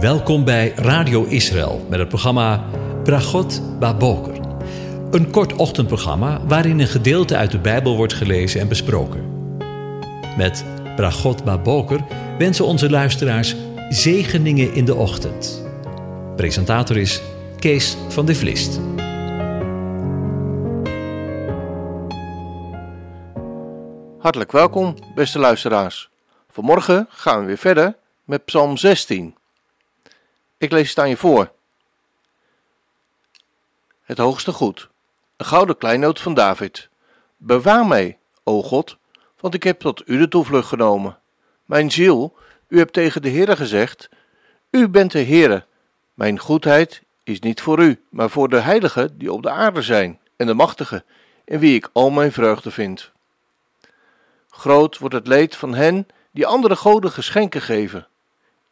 [0.00, 2.64] Welkom bij Radio Israël met het programma
[3.04, 4.40] Bragot Baboker.
[5.10, 9.24] Een kort ochtendprogramma waarin een gedeelte uit de Bijbel wordt gelezen en besproken.
[10.36, 10.64] Met
[10.96, 12.00] Bragot Baboker
[12.38, 13.56] wensen onze luisteraars
[13.88, 15.66] zegeningen in de ochtend.
[16.36, 17.22] Presentator is
[17.58, 18.80] Kees van de Vlist.
[24.18, 26.10] Hartelijk welkom, beste luisteraars.
[26.50, 29.34] Vanmorgen gaan we weer verder met Psalm 16.
[30.58, 31.52] Ik lees het aan je voor.
[34.02, 34.88] Het hoogste goed.
[35.36, 36.88] Een gouden kleinoot van David.
[37.36, 38.96] Bewaar mij, o God,
[39.40, 41.18] want ik heb tot u de toevlucht genomen.
[41.64, 42.36] Mijn ziel,
[42.68, 44.08] u hebt tegen de Heere gezegd:
[44.70, 45.64] U bent de Heere.
[46.14, 50.20] Mijn goedheid is niet voor u, maar voor de heiligen die op de aarde zijn,
[50.36, 51.04] en de machtigen,
[51.44, 53.10] in wie ik al mijn vreugde vind.
[54.50, 58.06] Groot wordt het leed van hen die andere goden geschenken geven.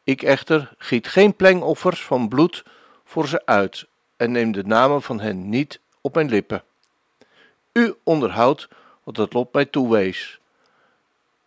[0.05, 2.65] Ik echter giet geen plengoffers van bloed
[3.05, 6.63] voor ze uit en neem de namen van hen niet op mijn lippen.
[7.73, 8.69] U onderhoudt
[9.03, 10.39] wat het lot mij toewees.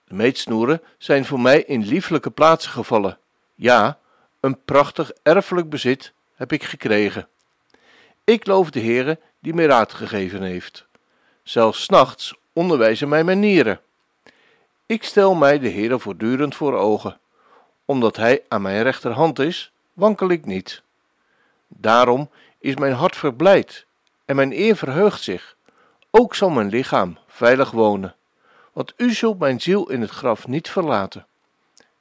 [0.03, 3.17] De meetsnoeren zijn voor mij in lieflijke plaatsen gevallen.
[3.55, 3.99] Ja,
[4.39, 7.27] een prachtig erfelijk bezit heb ik gekregen.
[8.23, 10.85] Ik loof de Heere die mij raad gegeven heeft.
[11.43, 13.79] Zelfs nachts onderwijzen mij mijn nieren.
[14.85, 17.19] Ik stel mij de Heere voortdurend voor ogen.
[17.87, 20.81] Omdat hij aan mijn rechterhand is, wankel ik niet.
[21.67, 22.29] Daarom
[22.59, 23.85] is mijn hart verblijd
[24.25, 25.55] en mijn eer verheugt zich.
[26.11, 28.15] Ook zal mijn lichaam veilig wonen.
[28.73, 31.25] Want u zult mijn ziel in het graf niet verlaten.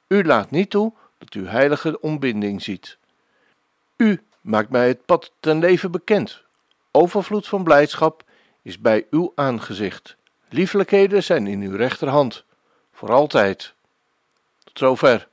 [0.07, 2.97] U laat niet toe dat u heilige ontbinding ziet.
[3.95, 6.41] U maakt mij het pad ten leven bekend.
[6.91, 8.23] Overvloed van blijdschap
[8.61, 10.15] is bij uw aangezicht.
[10.49, 12.43] Liefelijkheden zijn in uw rechterhand,
[12.91, 13.73] voor altijd.
[14.63, 15.27] Tot zover.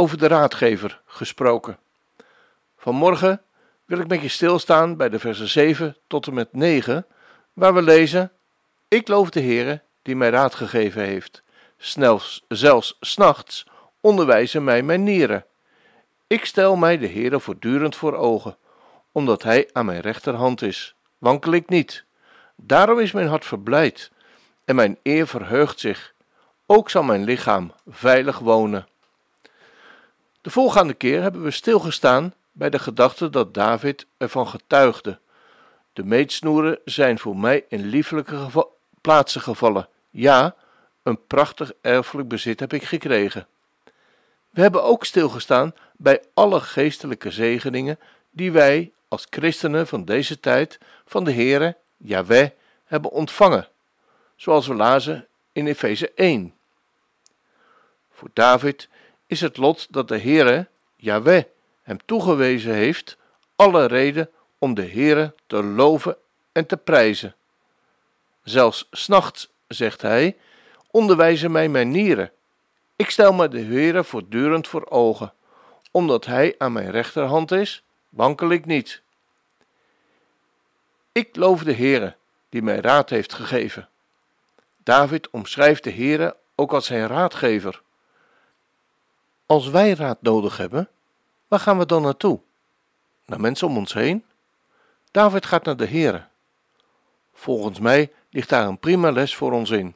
[0.00, 1.78] Over de raadgever gesproken.
[2.76, 3.42] Vanmorgen
[3.84, 7.06] wil ik met je stilstaan bij de versen 7 tot en met 9,
[7.52, 8.32] waar we lezen:
[8.88, 11.42] Ik loof de Heere die mij raad gegeven heeft.
[11.76, 13.66] Snels, zelfs s'nachts
[14.00, 15.44] onderwijzen mij mijn nieren.
[16.26, 18.56] Ik stel mij de Heere voortdurend voor ogen,
[19.12, 20.94] omdat hij aan mijn rechterhand is.
[21.18, 22.04] Wankel ik niet.
[22.56, 24.10] Daarom is mijn hart verblijd
[24.64, 26.14] en mijn eer verheugt zich.
[26.66, 28.88] Ook zal mijn lichaam veilig wonen.
[30.40, 35.18] De volgende keer hebben we stilgestaan bij de gedachte dat David ervan getuigde.
[35.92, 38.66] De meetsnoeren zijn voor mij in lieflijke
[39.00, 39.88] plaatsen gevallen.
[40.10, 40.54] Ja,
[41.02, 43.46] een prachtig erfelijk bezit heb ik gekregen.
[44.50, 47.98] We hebben ook stilgestaan bij alle geestelijke zegeningen
[48.30, 52.50] die wij als christenen van deze tijd van de Heere, Yahweh,
[52.84, 53.68] hebben ontvangen,
[54.36, 56.54] zoals we lazen in Efeze 1.
[58.10, 58.88] Voor David
[59.30, 61.44] is het lot dat de Heere, Yahweh,
[61.82, 63.16] hem toegewezen heeft,
[63.56, 66.16] alle reden om de Heere te loven
[66.52, 67.34] en te prijzen.
[68.42, 70.36] Zelfs s'nachts, zegt hij,
[70.90, 72.32] onderwijzen mij mijn nieren.
[72.96, 75.32] Ik stel me de Heere voortdurend voor ogen.
[75.90, 79.02] Omdat hij aan mijn rechterhand is, wankel ik niet.
[81.12, 82.16] Ik loof de Heere,
[82.48, 83.88] die mij raad heeft gegeven.
[84.82, 87.82] David omschrijft de Heere ook als zijn raadgever.
[89.50, 90.88] Als wij raad nodig hebben,
[91.48, 92.40] waar gaan we dan naartoe?
[93.26, 94.24] Naar mensen om ons heen?
[95.10, 96.24] David gaat naar de Heere.
[97.32, 99.94] Volgens mij ligt daar een prima les voor ons in.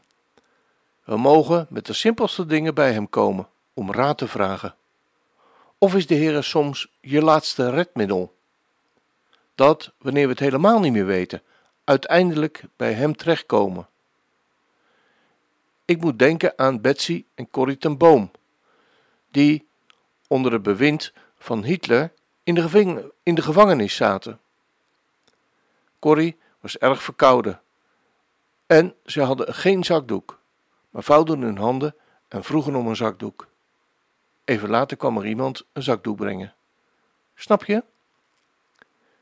[1.04, 4.74] We mogen met de simpelste dingen bij Hem komen om raad te vragen.
[5.78, 8.34] Of is de Heere soms je laatste redmiddel?
[9.54, 11.42] Dat, wanneer we het helemaal niet meer weten,
[11.84, 13.88] uiteindelijk bij Hem terechtkomen.
[15.84, 18.30] Ik moet denken aan Betsy en Corrie ten Boom,
[19.34, 19.66] die
[20.28, 22.12] onder het bewind van Hitler
[22.42, 24.40] in de, in de gevangenis zaten.
[25.98, 27.60] Corrie was erg verkouden
[28.66, 30.38] en ze hadden geen zakdoek,
[30.90, 31.94] maar vouwden hun handen
[32.28, 33.48] en vroegen om een zakdoek.
[34.44, 36.54] Even later kwam er iemand een zakdoek brengen.
[37.34, 37.84] Snap je?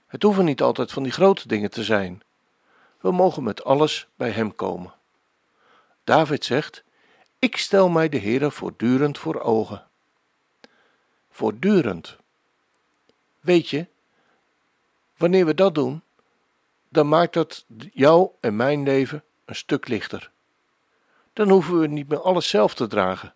[0.06, 2.22] Het hoeven niet altijd van die grote dingen te zijn.
[3.00, 4.94] We mogen met alles bij Hem komen.
[6.04, 6.84] David zegt:
[7.38, 9.90] Ik stel mij de Heere voortdurend voor ogen.
[11.34, 12.16] Voortdurend.
[13.40, 13.86] Weet je,
[15.16, 16.02] wanneer we dat doen,
[16.88, 20.30] dan maakt dat jouw en mijn leven een stuk lichter.
[21.32, 23.34] Dan hoeven we niet meer alles zelf te dragen,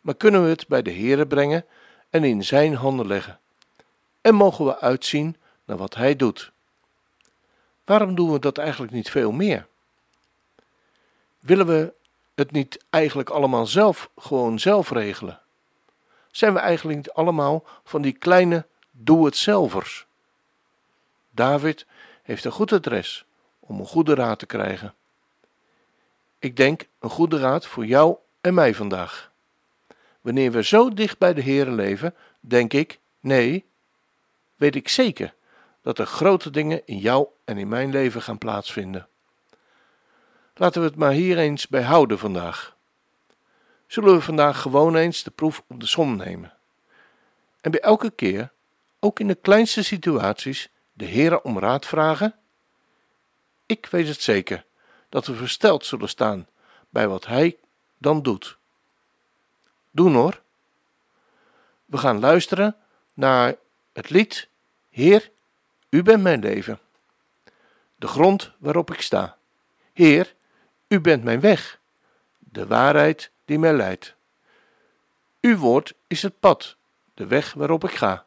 [0.00, 1.64] maar kunnen we het bij de Heere brengen
[2.10, 3.40] en in Zijn handen leggen.
[4.20, 6.52] En mogen we uitzien naar wat Hij doet.
[7.84, 9.66] Waarom doen we dat eigenlijk niet veel meer?
[11.38, 11.92] Willen we
[12.34, 15.40] het niet eigenlijk allemaal zelf, gewoon zelf regelen?
[16.30, 20.06] Zijn we eigenlijk allemaal van die kleine doe-het-zelvers?
[21.30, 21.86] David
[22.22, 23.24] heeft een goed adres
[23.60, 24.94] om een goede raad te krijgen.
[26.38, 29.30] Ik denk een goede raad voor jou en mij vandaag.
[30.20, 33.64] Wanneer we zo dicht bij de Heer leven, denk ik, nee,
[34.56, 35.34] weet ik zeker
[35.82, 39.08] dat er grote dingen in jou en in mijn leven gaan plaatsvinden.
[40.54, 42.76] Laten we het maar hier eens bij houden vandaag.
[43.88, 46.52] Zullen we vandaag gewoon eens de proef op de som nemen?
[47.60, 48.52] En bij elke keer,
[49.00, 52.34] ook in de kleinste situaties, de Heer om raad vragen?
[53.66, 54.64] Ik weet het zeker
[55.08, 56.46] dat we versteld zullen staan
[56.88, 57.56] bij wat Hij
[57.98, 58.56] dan doet.
[59.90, 60.42] Doen hoor.
[61.84, 62.76] We gaan luisteren
[63.14, 63.54] naar
[63.92, 64.48] het lied
[64.90, 65.30] Heer,
[65.88, 66.78] U bent mijn leven.
[67.96, 69.36] De grond waarop ik sta.
[69.92, 70.34] Heer,
[70.88, 71.78] U bent mijn weg,
[72.38, 74.14] de waarheid die mij leidt.
[75.40, 76.76] Uw woord is het pad,
[77.14, 78.26] de weg waarop ik ga.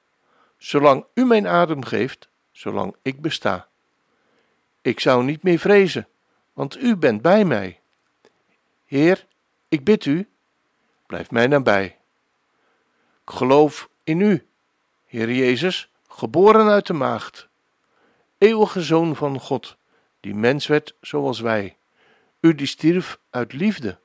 [0.58, 3.68] Zolang U mijn adem geeft, zolang ik besta.
[4.82, 6.08] Ik zou niet meer vrezen,
[6.54, 7.80] want U bent bij mij.
[8.86, 9.26] Heer,
[9.70, 10.30] ik bid U,
[11.06, 11.98] blijf mij nabij.
[13.26, 14.48] Ik geloof in U,
[15.06, 17.48] Heer Jezus, geboren uit de maagd,
[18.38, 19.78] eeuwige Zoon van God,
[20.20, 21.78] die mens werd zoals wij.
[22.40, 24.00] U die stierf uit liefde,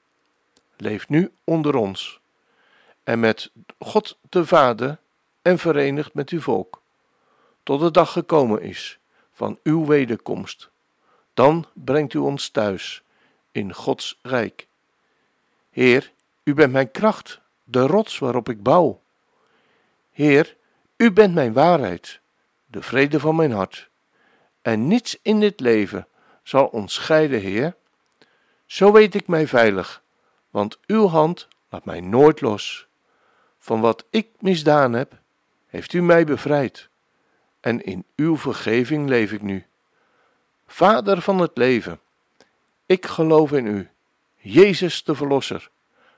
[0.76, 2.20] leeft nu onder ons
[3.04, 4.98] en met God de Vader
[5.42, 6.82] en verenigd met uw volk,
[7.62, 8.98] tot de dag gekomen is
[9.32, 10.70] van uw wederkomst.
[11.34, 13.02] Dan brengt u ons thuis
[13.52, 14.66] in Gods rijk.
[15.70, 16.12] Heer,
[16.44, 19.00] u bent mijn kracht, de rots waarop ik bouw.
[20.12, 20.56] Heer,
[20.96, 22.20] u bent mijn waarheid,
[22.66, 23.88] de vrede van mijn hart.
[24.62, 26.06] En niets in dit leven
[26.42, 27.76] zal ons scheiden, Heer.
[28.66, 30.02] Zo weet ik mij veilig,
[30.56, 32.86] want uw hand laat mij nooit los.
[33.58, 35.12] Van wat ik misdaan heb,
[35.66, 36.88] heeft u mij bevrijd.
[37.60, 39.66] En in uw vergeving leef ik nu.
[40.66, 42.00] Vader van het leven,
[42.86, 43.88] ik geloof in u,
[44.36, 45.70] Jezus de Verlosser.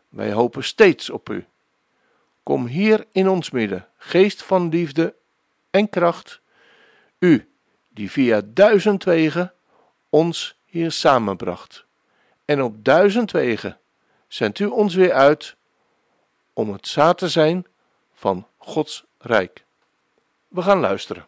[0.09, 1.47] Wij hopen steeds op u.
[2.43, 5.15] Kom hier in ons midden, geest van liefde
[5.71, 6.41] en kracht,
[7.19, 7.49] u
[7.89, 9.53] die via duizend wegen
[10.09, 11.85] ons hier samenbracht.
[12.45, 13.79] En op duizend wegen
[14.29, 15.57] zendt u ons weer uit
[16.53, 17.67] om het zaad te zijn
[18.13, 19.65] van Gods rijk.
[20.49, 21.28] We gaan luisteren.